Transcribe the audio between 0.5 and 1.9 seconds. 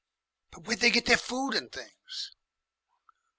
"But where'd they get their food and